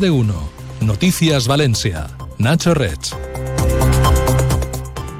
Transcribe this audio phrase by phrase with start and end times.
[0.00, 0.48] De uno.
[0.80, 2.08] Noticias Valencia.
[2.38, 3.33] Nacho Rech.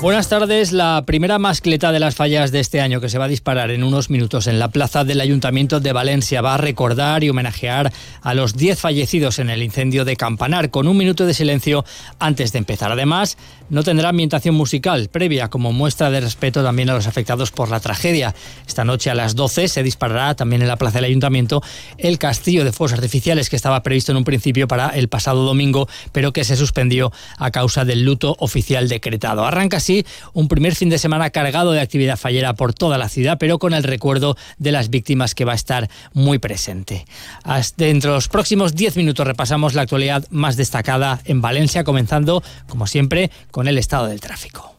[0.04, 0.72] Buenas tardes.
[0.72, 3.82] La primera mascleta de las fallas de este año que se va a disparar en
[3.82, 7.90] unos minutos en la plaza del Ayuntamiento de Valencia va a recordar y homenajear
[8.20, 11.86] a los 10 fallecidos en el incendio de Campanar con un minuto de silencio
[12.18, 12.92] antes de empezar.
[12.92, 13.38] Además,
[13.70, 17.80] no tendrá ambientación musical previa como muestra de respeto también a los afectados por la
[17.80, 18.34] tragedia.
[18.66, 21.62] Esta noche a las 12 se disparará también en la plaza del Ayuntamiento
[21.96, 25.88] el castillo de fuegos artificiales que estaba previsto en un principio para el pasado domingo,
[26.12, 29.46] pero que se suspendió a causa del luto oficial decretado.
[29.46, 29.93] Arranca así
[30.32, 33.74] un primer fin de semana cargado de actividad fallera por toda la ciudad, pero con
[33.74, 37.04] el recuerdo de las víctimas que va a estar muy presente.
[37.76, 42.86] Dentro de los próximos 10 minutos repasamos la actualidad más destacada en Valencia, comenzando, como
[42.86, 44.74] siempre, con el estado del tráfico.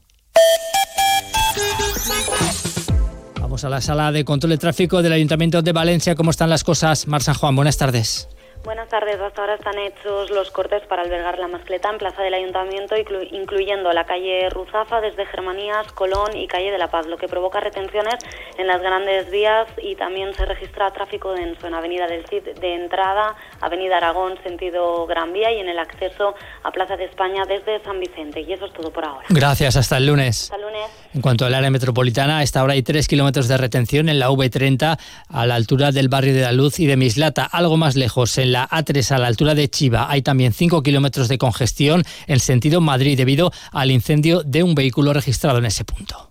[3.39, 6.15] Vamos a la sala de control de tráfico del Ayuntamiento de Valencia.
[6.15, 7.07] ¿Cómo están las cosas?
[7.07, 8.27] Mar San Juan, buenas tardes.
[8.63, 9.19] Buenas tardes.
[9.19, 12.95] Hasta ahora están hechos los cortes para albergar la mascleta en Plaza del Ayuntamiento,
[13.31, 17.59] incluyendo la calle Ruzafa desde Germanías, Colón y calle de la Paz, lo que provoca
[17.59, 18.15] retenciones
[18.57, 22.75] en las grandes vías y también se registra tráfico denso en Avenida del Cid de
[22.75, 27.83] entrada, Avenida Aragón, sentido Gran Vía y en el acceso a Plaza de España desde
[27.83, 28.41] San Vicente.
[28.41, 29.25] Y eso es todo por ahora.
[29.29, 29.75] Gracias.
[29.75, 30.43] Hasta el lunes.
[30.43, 30.85] Hasta el lunes.
[31.13, 34.29] En cuanto al área metropolitana, a esta hora hay tres kilómetros de retención en la
[34.29, 34.97] V30
[35.29, 38.51] a la altura del barrio de la Luz y de Mislata, algo más lejos en
[38.51, 42.81] la A3 a la altura de Chiva hay también 5 kilómetros de congestión en sentido
[42.81, 46.29] Madrid debido al incendio de un vehículo registrado en ese punto.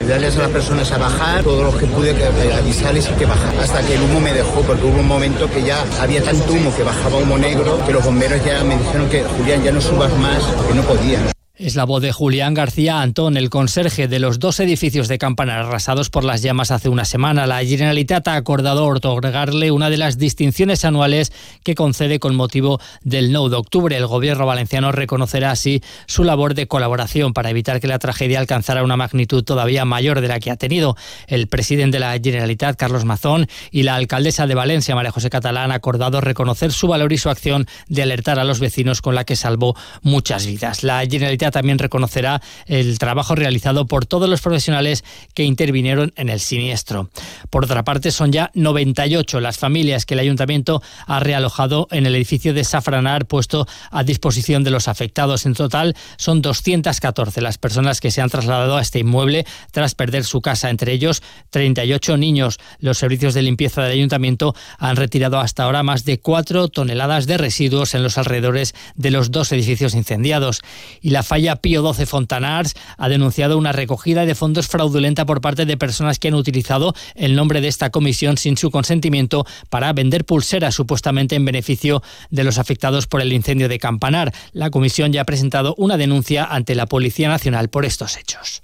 [0.00, 3.56] Ayudarles a las personas a bajar, todo lo que pude que avisarles y que bajar.
[3.60, 6.74] Hasta que el humo me dejó, porque hubo un momento que ya había tanto humo
[6.74, 10.12] que bajaba humo negro, que los bomberos ya me dijeron que Julián ya no subas
[10.18, 11.41] más, porque no podían.
[11.54, 15.66] Es la voz de Julián García Antón, el conserje de los dos edificios de Campanar
[15.66, 17.46] arrasados por las llamas hace una semana.
[17.46, 21.30] La Generalitat ha acordado otorgarle una de las distinciones anuales
[21.62, 23.94] que concede con motivo del 9 de octubre.
[23.94, 28.82] El gobierno valenciano reconocerá así su labor de colaboración para evitar que la tragedia alcanzara
[28.82, 30.96] una magnitud todavía mayor de la que ha tenido.
[31.26, 35.64] El presidente de la Generalitat, Carlos Mazón, y la alcaldesa de Valencia, María José Catalán,
[35.64, 39.24] han acordado reconocer su valor y su acción de alertar a los vecinos con la
[39.24, 40.82] que salvó muchas vidas.
[40.82, 45.04] La Generalitat también reconocerá el trabajo realizado por todos los profesionales
[45.34, 47.10] que intervinieron en el siniestro.
[47.50, 52.14] Por otra parte, son ya 98 las familias que el ayuntamiento ha realojado en el
[52.14, 55.46] edificio de Safranar puesto a disposición de los afectados.
[55.46, 60.24] En total, son 214 las personas que se han trasladado a este inmueble tras perder
[60.24, 62.58] su casa, entre ellos 38 niños.
[62.78, 67.38] Los servicios de limpieza del ayuntamiento han retirado hasta ahora más de 4 toneladas de
[67.38, 70.62] residuos en los alrededores de los dos edificios incendiados.
[71.00, 75.64] Y la falla Pío 12 Fontanars ha denunciado una recogida de fondos fraudulenta por parte
[75.64, 80.26] de personas que han utilizado el nombre de esta comisión sin su consentimiento para vender
[80.26, 84.34] pulseras supuestamente en beneficio de los afectados por el incendio de Campanar.
[84.52, 88.62] La comisión ya ha presentado una denuncia ante la Policía Nacional por estos hechos.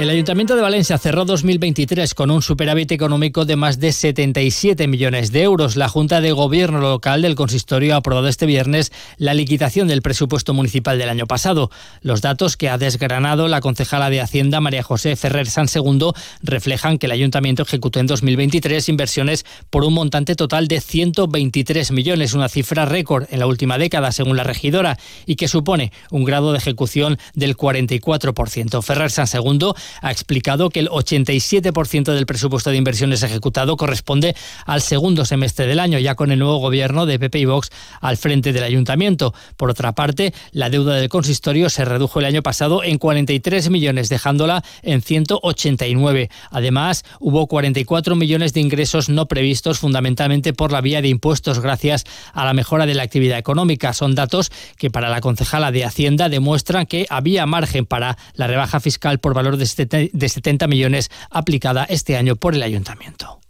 [0.00, 5.30] El Ayuntamiento de Valencia cerró 2023 con un superávit económico de más de 77 millones
[5.30, 5.76] de euros.
[5.76, 10.54] La Junta de Gobierno local del consistorio ha aprobado este viernes la liquidación del presupuesto
[10.54, 11.70] municipal del año pasado.
[12.00, 16.96] Los datos que ha desgranado la concejala de Hacienda, María José Ferrer San Segundo, reflejan
[16.96, 22.48] que el Ayuntamiento ejecutó en 2023 inversiones por un montante total de 123 millones, una
[22.48, 24.96] cifra récord en la última década, según la regidora,
[25.26, 28.80] y que supone un grado de ejecución del 44%.
[28.80, 34.34] Ferrer San Segundo ha explicado que el 87% del presupuesto de inversiones ejecutado corresponde
[34.66, 37.70] al segundo semestre del año, ya con el nuevo gobierno de PP y Vox
[38.00, 39.34] al frente del ayuntamiento.
[39.56, 44.08] Por otra parte, la deuda del consistorio se redujo el año pasado en 43 millones,
[44.08, 46.30] dejándola en 189.
[46.50, 52.04] Además, hubo 44 millones de ingresos no previstos fundamentalmente por la vía de impuestos gracias
[52.32, 53.92] a la mejora de la actividad económica.
[53.92, 58.80] Son datos que para la concejala de Hacienda demuestran que había margen para la rebaja
[58.80, 63.40] fiscal por valor de de 70 millones aplicada este año por el ayuntamiento.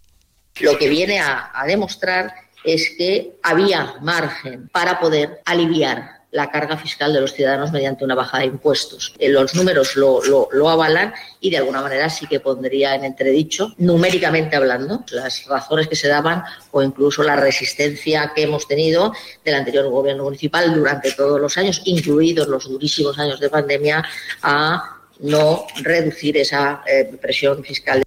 [0.60, 2.34] Lo que viene a, demostrar
[2.64, 8.14] es que había margen para poder aliviar la carga fiscal de los ciudadanos mediante una
[8.14, 9.14] bajada de impuestos.
[9.18, 10.20] Eh, los números lo,
[10.52, 15.88] lo, avalan y de alguna manera sí que pondría en entredicho, numéricamente hablando, las razones
[15.88, 19.12] que se daban o incluso la resistencia que hemos tenido
[19.44, 24.04] del anterior gobierno municipal durante todos los años, incluidos los durísimos años de pandemia,
[24.42, 28.02] a no reducir esa eh, presión fiscal.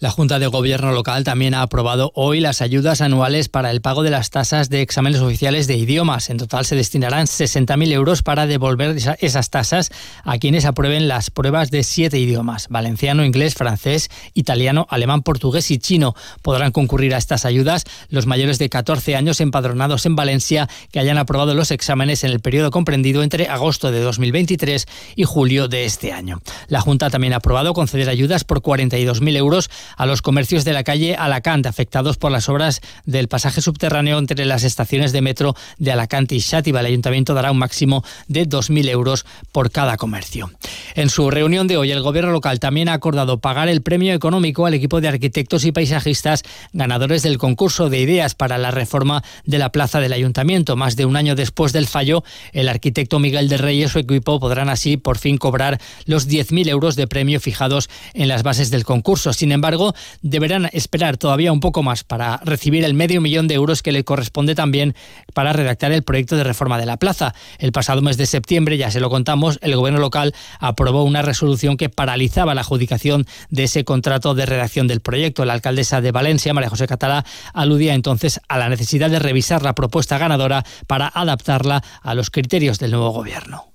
[0.00, 4.02] La Junta de Gobierno local también ha aprobado hoy las ayudas anuales para el pago
[4.02, 6.30] de las tasas de exámenes oficiales de idiomas.
[6.30, 9.90] En total se destinarán 60.000 euros para devolver esas tasas
[10.24, 15.76] a quienes aprueben las pruebas de siete idiomas, valenciano, inglés, francés, italiano, alemán, portugués y
[15.76, 16.14] chino.
[16.40, 21.18] Podrán concurrir a estas ayudas los mayores de 14 años empadronados en Valencia que hayan
[21.18, 26.14] aprobado los exámenes en el periodo comprendido entre agosto de 2023 y julio de este
[26.14, 26.40] año.
[26.68, 30.84] La Junta también ha aprobado conceder ayudas por 42.000 euros a los comercios de la
[30.84, 35.92] calle Alacant, afectados por las obras del pasaje subterráneo entre las estaciones de metro de
[35.92, 36.80] Alacant y Xàtiva.
[36.80, 40.50] El ayuntamiento dará un máximo de 2.000 euros por cada comercio.
[40.94, 44.66] En su reunión de hoy, el gobierno local también ha acordado pagar el premio económico
[44.66, 49.58] al equipo de arquitectos y paisajistas ganadores del concurso de ideas para la reforma de
[49.58, 50.76] la plaza del ayuntamiento.
[50.76, 54.40] Más de un año después del fallo, el arquitecto Miguel de Rey y su equipo
[54.40, 58.84] podrán así por fin cobrar los 10.000 euros de premio fijados en las bases del
[58.84, 59.32] concurso.
[59.32, 59.79] Sin embargo,
[60.22, 64.04] deberán esperar todavía un poco más para recibir el medio millón de euros que le
[64.04, 64.94] corresponde también
[65.34, 67.34] para redactar el proyecto de reforma de la plaza.
[67.58, 71.76] El pasado mes de septiembre, ya se lo contamos, el gobierno local aprobó una resolución
[71.76, 75.44] que paralizaba la adjudicación de ese contrato de redacción del proyecto.
[75.44, 79.74] La alcaldesa de Valencia, María José Catalá, aludía entonces a la necesidad de revisar la
[79.74, 83.69] propuesta ganadora para adaptarla a los criterios del nuevo gobierno.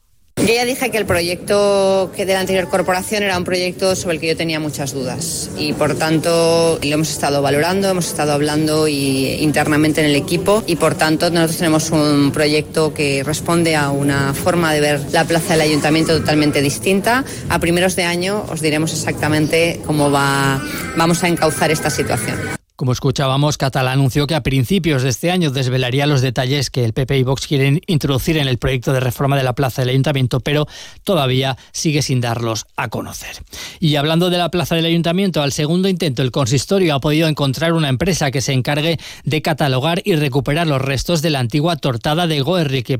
[0.45, 4.15] Yo ya dije que el proyecto que de la anterior corporación era un proyecto sobre
[4.15, 8.31] el que yo tenía muchas dudas y por tanto lo hemos estado valorando, hemos estado
[8.31, 13.75] hablando y, internamente en el equipo y por tanto nosotros tenemos un proyecto que responde
[13.75, 17.25] a una forma de ver la plaza del ayuntamiento totalmente distinta.
[17.49, 20.61] A primeros de año os diremos exactamente cómo va,
[20.95, 22.64] vamos a encauzar esta situación.
[22.75, 26.91] Como escuchábamos, Catalá anunció que a principios de este año desvelaría los detalles que el
[26.91, 30.41] PP y Vox quieren introducir en el proyecto de reforma de la plaza del ayuntamiento,
[30.41, 30.67] pero
[31.05, 33.37] todavía sigue sin darlos a conocer.
[33.79, 37.71] Y hablando de la plaza del ayuntamiento, al segundo intento el consistorio ha podido encontrar
[37.71, 42.27] una empresa que se encargue de catalogar y recuperar los restos de la antigua tortada
[42.27, 42.97] de Goerri que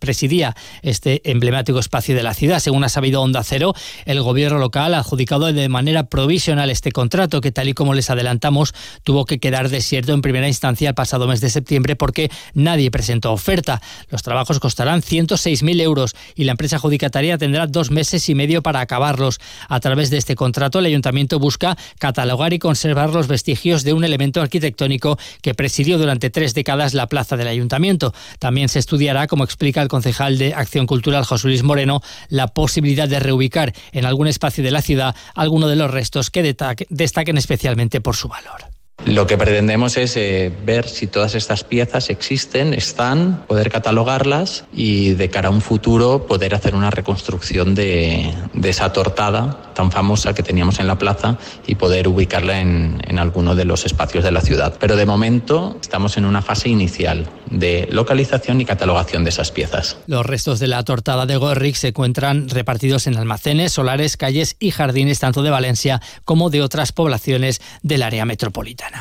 [0.00, 2.58] presidía este emblemático espacio de la ciudad.
[2.58, 3.72] Según ha sabido Onda Cero,
[4.04, 8.10] el gobierno local ha adjudicado de manera provisional este contrato que, tal y como les
[8.10, 8.74] adelantamos,
[9.12, 13.30] tuvo que quedar desierto en primera instancia el pasado mes de septiembre porque nadie presentó
[13.30, 13.82] oferta.
[14.08, 18.80] Los trabajos costarán 106.000 euros y la empresa adjudicataria tendrá dos meses y medio para
[18.80, 19.38] acabarlos.
[19.68, 24.02] A través de este contrato, el ayuntamiento busca catalogar y conservar los vestigios de un
[24.02, 28.14] elemento arquitectónico que presidió durante tres décadas la plaza del ayuntamiento.
[28.38, 32.00] También se estudiará, como explica el concejal de Acción Cultural José Luis Moreno,
[32.30, 36.56] la posibilidad de reubicar en algún espacio de la ciudad alguno de los restos que
[36.88, 38.72] destaquen especialmente por su valor.
[39.04, 45.14] Lo que pretendemos es eh, ver si todas estas piezas existen, están, poder catalogarlas y
[45.14, 48.32] de cara a un futuro poder hacer una reconstrucción de,
[48.62, 53.56] esa tortada tan famosa que teníamos en la plaza y poder ubicarla en, en alguno
[53.56, 54.76] de los espacios de la ciudad.
[54.78, 59.96] Pero de momento estamos en una fase inicial de localización y catalogación de esas piezas.
[60.06, 64.70] Los restos de la tortada de Gorrick se encuentran repartidos en almacenes, solares, calles y
[64.70, 68.91] jardines tanto de Valencia como de otras poblaciones del área metropolitana.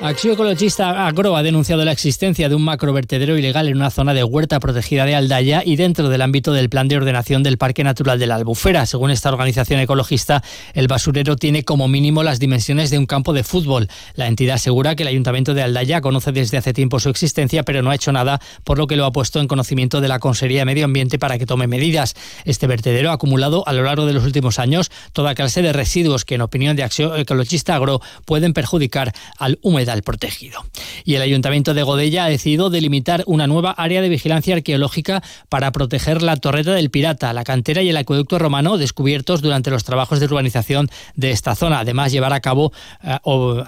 [0.00, 4.22] Acción Ecologista Agro ha denunciado la existencia de un macrovertedero ilegal en una zona de
[4.22, 8.16] huerta protegida de Aldaya y dentro del ámbito del plan de ordenación del Parque Natural
[8.16, 8.86] de la Albufera.
[8.86, 13.42] Según esta organización ecologista, el basurero tiene como mínimo las dimensiones de un campo de
[13.42, 13.88] fútbol.
[14.14, 17.82] La entidad asegura que el Ayuntamiento de Aldaya conoce desde hace tiempo su existencia, pero
[17.82, 20.60] no ha hecho nada, por lo que lo ha puesto en conocimiento de la Consejería
[20.60, 22.14] de Medio Ambiente para que tome medidas.
[22.44, 26.24] Este vertedero ha acumulado a lo largo de los últimos años toda clase de residuos
[26.24, 29.58] que, en opinión de Acción Ecologista Agro, pueden perjudicar al
[29.88, 30.64] humedal protegido.
[31.04, 35.72] Y el Ayuntamiento de Godella ha decidido delimitar una nueva área de vigilancia arqueológica para
[35.72, 40.20] proteger la Torreta del Pirata, la cantera y el acueducto romano descubiertos durante los trabajos
[40.20, 41.80] de urbanización de esta zona.
[41.80, 43.16] Además, llevar a cabo eh,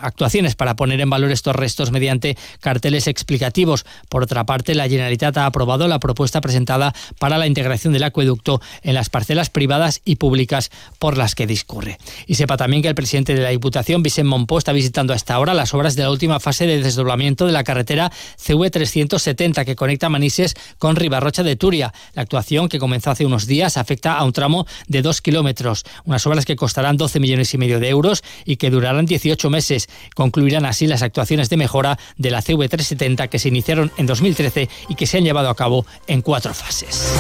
[0.01, 3.87] actuaciones para poner en valor estos restos mediante carteles explicativos.
[4.09, 8.61] Por otra parte, la Generalitat ha aprobado la propuesta presentada para la integración del acueducto
[8.83, 11.99] en las parcelas privadas y públicas por las que discurre.
[12.27, 15.55] Y sepa también que el presidente de la Diputación, Vicente Monpó, está visitando hasta ahora
[15.55, 20.57] las obras de la última fase de desdoblamiento de la carretera CV370 que conecta Manises
[20.77, 21.95] con Ribarrocha de Turia.
[22.15, 26.27] La actuación, que comenzó hace unos días, afecta a un tramo de dos kilómetros, unas
[26.27, 29.89] obras que costarán 12 millones y medio de euros y que durarán 18 meses.
[30.17, 34.97] Concluirán así las actuaciones de mejora de la CV370 que se iniciaron en 2013 y
[34.97, 37.13] que se han llevado a cabo en cuatro fases.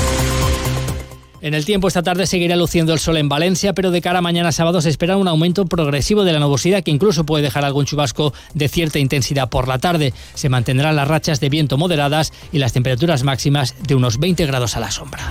[1.42, 4.22] En el tiempo esta tarde seguirá luciendo el sol en Valencia, pero de cara a
[4.22, 7.86] mañana sábado se espera un aumento progresivo de la nubosidad que incluso puede dejar algún
[7.86, 10.12] chubasco de cierta intensidad por la tarde.
[10.34, 14.76] Se mantendrán las rachas de viento moderadas y las temperaturas máximas de unos 20 grados
[14.76, 15.30] a la sombra.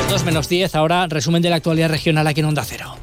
[0.00, 2.96] Las 2 menos 10, ahora resumen de la actualidad regional aquí en Onda Cero.